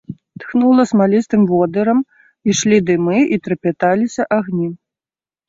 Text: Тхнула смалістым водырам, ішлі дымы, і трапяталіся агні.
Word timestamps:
Тхнула 0.43 0.83
смалістым 0.91 1.43
водырам, 1.51 1.99
ішлі 2.55 2.77
дымы, 2.89 3.17
і 3.37 3.41
трапяталіся 3.45 4.29
агні. 4.41 4.67